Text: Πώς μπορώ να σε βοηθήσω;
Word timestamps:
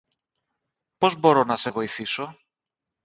Πώς 0.97 1.19
μπορώ 1.19 1.43
να 1.43 1.55
σε 1.55 1.69
βοηθήσω; 1.69 2.37